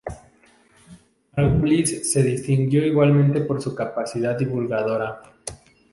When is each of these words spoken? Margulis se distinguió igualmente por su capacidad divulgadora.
Margulis 1.37 2.11
se 2.11 2.23
distinguió 2.23 2.83
igualmente 2.83 3.39
por 3.41 3.61
su 3.61 3.75
capacidad 3.75 4.35
divulgadora. 4.35 5.21